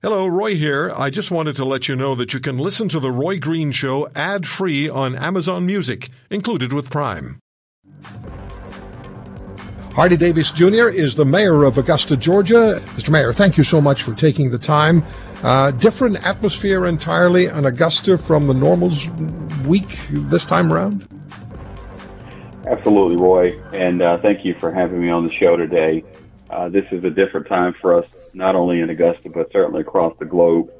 [0.00, 0.92] Hello, Roy here.
[0.96, 3.72] I just wanted to let you know that you can listen to The Roy Green
[3.72, 7.40] Show ad free on Amazon Music, included with Prime.
[9.90, 10.88] Hardie Davis Jr.
[10.88, 12.80] is the mayor of Augusta, Georgia.
[12.94, 13.10] Mr.
[13.10, 15.02] Mayor, thank you so much for taking the time.
[15.42, 19.10] Uh, different atmosphere entirely in Augusta from the normals
[19.66, 21.08] week this time around?
[22.68, 23.60] Absolutely, Roy.
[23.72, 26.04] And uh, thank you for having me on the show today.
[26.50, 30.16] Uh, this is a different time for us, not only in Augusta, but certainly across
[30.18, 30.70] the globe,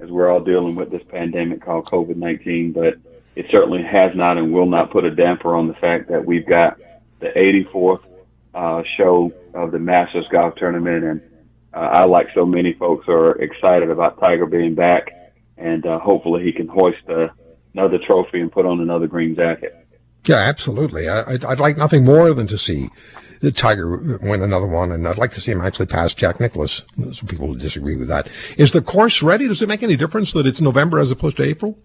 [0.00, 2.72] as we're all dealing with this pandemic called COVID 19.
[2.72, 2.98] But
[3.36, 6.46] it certainly has not and will not put a damper on the fact that we've
[6.46, 6.78] got
[7.20, 8.04] the 84th
[8.54, 11.04] uh, show of the Masters Golf Tournament.
[11.04, 11.20] And
[11.72, 15.10] uh, I, like so many folks, are excited about Tiger being back.
[15.56, 17.28] And uh, hopefully he can hoist uh,
[17.74, 19.83] another trophy and put on another green jacket.
[20.26, 21.08] Yeah, absolutely.
[21.08, 22.88] I, would I'd like nothing more than to see
[23.40, 26.82] the Tiger win another one, and I'd like to see him actually pass Jack Nicklaus.
[27.12, 28.28] Some people disagree with that.
[28.56, 29.46] Is the course ready?
[29.48, 31.78] Does it make any difference that it's November as opposed to April?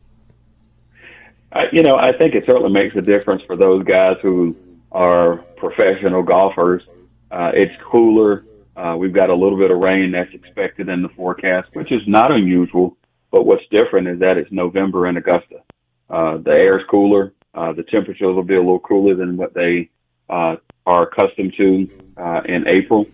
[1.51, 4.55] Uh, you know, I think it certainly makes a difference for those guys who
[4.91, 6.83] are professional golfers.
[7.31, 8.45] Uh, it's cooler.
[8.75, 12.01] Uh, we've got a little bit of rain that's expected in the forecast, which is
[12.07, 12.95] not unusual.
[13.31, 15.61] But what's different is that it's November in Augusta.
[16.09, 17.33] Uh, the air is cooler.
[17.53, 19.89] Uh, the temperatures will be a little cooler than what they
[20.29, 20.55] uh,
[20.85, 23.07] are accustomed to uh, in April,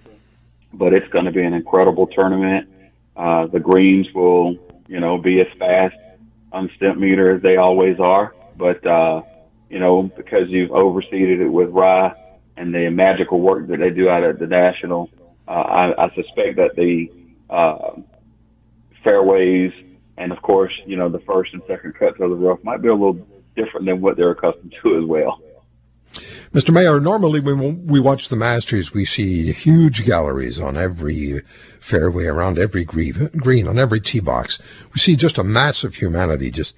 [0.73, 2.69] but it's going to be an incredible tournament.
[3.15, 5.95] Uh, the greens will, you know, be as fast
[6.51, 9.21] on Stimpmeter as they always are, but uh,
[9.69, 12.13] you know, because you've overseeded it with rye
[12.57, 15.09] and the magical work that they do out at the national,
[15.47, 17.11] uh, I, I suspect that the
[17.49, 17.99] uh,
[19.03, 19.73] fairways
[20.17, 22.87] and of course, you know, the first and second cuts of the rough might be
[22.87, 23.25] a little
[23.55, 25.41] different than what they're accustomed to as well.
[26.53, 26.73] Mr.
[26.73, 31.41] Mayor, normally when we watch the Masters, we see huge galleries on every
[31.81, 34.59] fairway, around every green, on every tee box.
[34.93, 36.75] We see just a mass of humanity just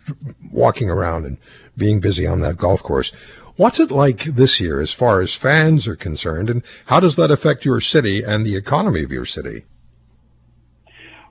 [0.52, 1.38] walking around and
[1.78, 3.12] being busy on that golf course.
[3.56, 7.32] What's it like this year as far as fans are concerned, and how does that
[7.32, 9.66] affect your city and the economy of your city?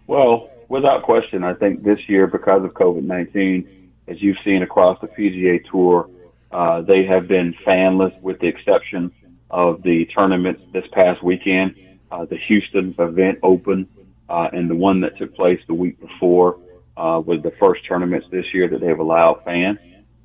[0.06, 5.00] Well, without question, I think this year, because of COVID 19, as you've seen across
[5.00, 6.08] the PGA Tour,
[6.50, 9.12] uh, they have been fanless with the exception
[9.50, 11.76] of the tournaments this past weekend.
[12.10, 13.88] Uh, the Houston event open,
[14.28, 16.58] uh, and the one that took place the week before,
[16.96, 19.78] uh, was the first tournaments this year that they've allowed fans,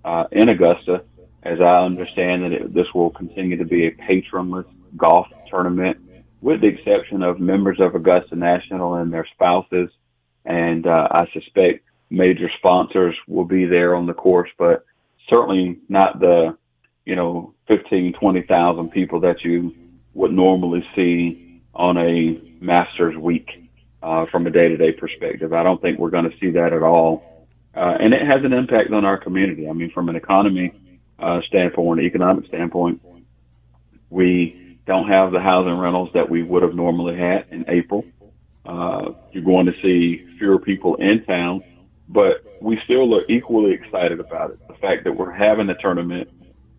[0.06, 1.04] uh, in Augusta.
[1.44, 5.98] As I understand that it, this will continue to be a patronless golf tournament
[6.42, 9.90] with the exception of members of Augusta National and their spouses.
[10.46, 14.86] And, uh, I suspect major sponsors will be there on the course, but
[15.30, 16.56] certainly not the,
[17.06, 19.74] you know, 15, 20,000 people that you
[20.14, 23.50] would normally see on a Masters week
[24.04, 25.54] uh, from a day-to-day perspective.
[25.54, 28.52] I don't think we're going to see that at all, uh, and it has an
[28.52, 29.70] impact on our community.
[29.70, 30.74] I mean, from an economy
[31.18, 33.02] uh, standpoint, an economic standpoint,
[34.10, 38.04] we don't have the housing rentals that we would have normally had in April.
[38.66, 41.64] Uh, you're going to see fewer people in town
[42.12, 44.68] but we still are equally excited about it.
[44.68, 46.30] The fact that we're having a tournament,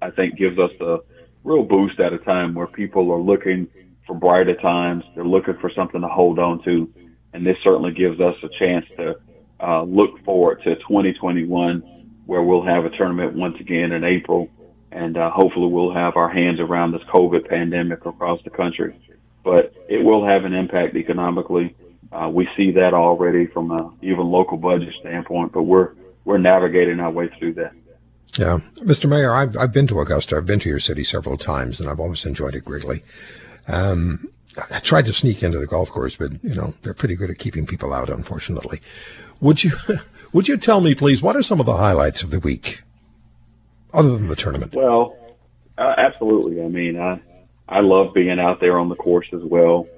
[0.03, 0.99] I think, gives us a
[1.43, 3.67] real boost at a time where people are looking
[4.07, 5.05] for brighter times.
[5.15, 6.93] They're looking for something to hold on to,
[7.33, 9.15] and this certainly gives us a chance to
[9.61, 11.81] uh, look forward to 2021,
[12.27, 14.51] where we'll have a tournament once again in April,
[14.91, 18.95] and uh, hopefully we'll have our hands around this COVID pandemic across the country.
[19.43, 21.75] But it will have an impact economically
[22.13, 25.93] uh, we see that already from a even local budget standpoint, but we're
[26.25, 27.73] we're navigating our way through that.
[28.37, 29.09] Yeah, Mr.
[29.09, 30.37] Mayor, I've I've been to Augusta.
[30.37, 33.03] I've been to your city several times, and I've always enjoyed it greatly.
[33.69, 34.29] Um,
[34.71, 37.39] I tried to sneak into the golf course, but you know they're pretty good at
[37.39, 38.11] keeping people out.
[38.11, 38.81] Unfortunately,
[39.41, 39.73] would you
[40.33, 42.83] would you tell me, please, what are some of the highlights of the week,
[43.95, 44.75] other than the tournament?
[44.75, 45.17] Well,
[45.79, 46.63] uh, absolutely.
[46.63, 47.21] I mean, I
[47.69, 49.89] I love being out there on the course as well,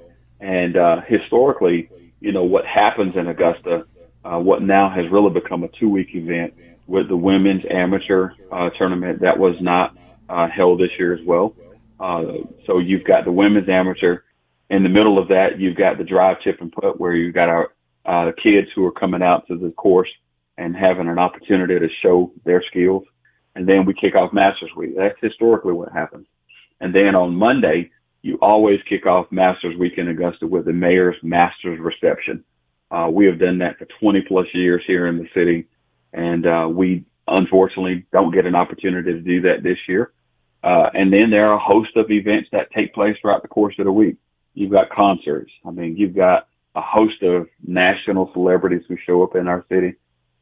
[0.40, 1.88] and uh, historically,
[2.24, 3.84] you know, what happens in Augusta,
[4.24, 6.54] uh, what now has really become a two week event
[6.86, 9.94] with the women's amateur uh, tournament that was not
[10.30, 11.54] uh, held this year as well.
[12.00, 12.22] Uh,
[12.66, 14.20] so you've got the women's amateur.
[14.70, 17.50] In the middle of that, you've got the drive, chip, and putt, where you've got
[17.50, 17.72] our
[18.06, 20.08] uh, kids who are coming out to the course
[20.56, 23.04] and having an opportunity to show their skills.
[23.54, 24.96] And then we kick off Masters Week.
[24.96, 26.26] That's historically what happens.
[26.80, 27.90] And then on Monday,
[28.24, 32.42] you always kick off Masters Week in Augusta with the mayor's Masters reception.
[32.90, 35.66] Uh, we have done that for 20 plus years here in the city,
[36.14, 40.14] and uh, we unfortunately don't get an opportunity to do that this year.
[40.62, 43.74] Uh, and then there are a host of events that take place throughout the course
[43.78, 44.16] of the week.
[44.54, 45.52] You've got concerts.
[45.66, 49.96] I mean, you've got a host of national celebrities who show up in our city.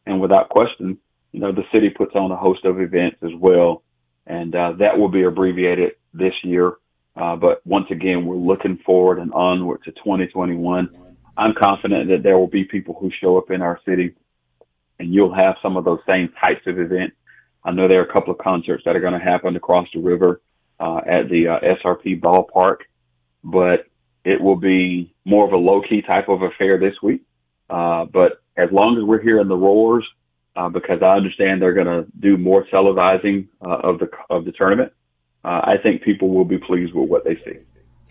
[0.06, 0.98] And without question,
[1.32, 3.82] you know, the city puts on a host of events as well.
[4.24, 6.74] And uh, that will be abbreviated this year.
[7.16, 10.88] Uh, but once again, we're looking forward and onward to 2021.
[11.36, 14.14] I'm confident that there will be people who show up in our city
[14.98, 17.16] and you'll have some of those same types of events.
[17.64, 20.00] I know there are a couple of concerts that are going to happen across the
[20.00, 20.40] river
[20.80, 22.78] uh, at the uh, SRP ballpark,
[23.44, 23.86] but
[24.24, 27.22] it will be more of a low key type of affair this week.
[27.70, 30.06] Uh, but as long as we're hearing the roars,
[30.54, 34.52] uh, because I understand they're going to do more televising uh, of the of the
[34.52, 34.92] tournament,
[35.44, 37.58] uh, I think people will be pleased with what they see.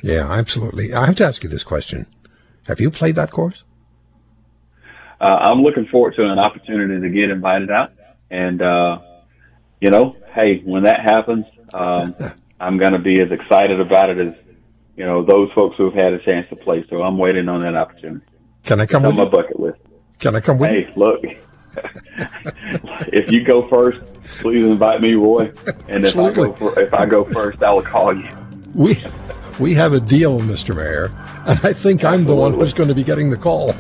[0.04, 0.94] Yeah, absolutely.
[0.94, 2.07] I have to ask you this question:
[2.68, 3.63] Have you played that course?
[5.19, 7.92] Uh, I'm looking forward to an opportunity to get invited out,
[8.31, 9.00] and uh,
[9.80, 12.16] you know, hey, when that happens, um,
[12.60, 14.33] I'm going to be as excited about it as
[14.95, 16.83] you know those folks who have had a chance to play.
[16.89, 18.25] So I'm waiting on that opportunity.
[18.63, 19.31] Can I come it's with on you?
[19.31, 19.80] my bucket list.
[20.19, 20.94] Can I come with Hey, you?
[20.95, 21.24] look.
[23.13, 24.00] if you go first,
[24.39, 25.51] please invite me, Roy.
[25.88, 26.56] And if I go Absolutely.
[26.56, 28.29] for, if I go first, I'll call you.
[28.73, 28.95] We
[29.59, 30.75] we have a deal, Mr.
[30.75, 31.12] Mayor,
[31.45, 33.75] and I think I'm the one who's going to be getting the call.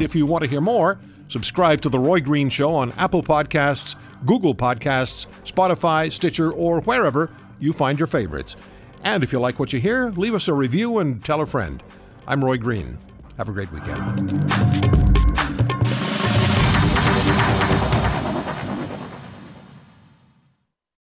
[0.00, 0.98] If you want to hear more,
[1.28, 7.30] subscribe to The Roy Green Show on Apple Podcasts, Google Podcasts, Spotify, Stitcher, or wherever
[7.58, 8.56] you find your favorites.
[9.02, 11.82] And if you like what you hear, leave us a review and tell a friend.
[12.26, 12.98] I'm Roy Green.
[13.36, 14.75] Have a great weekend.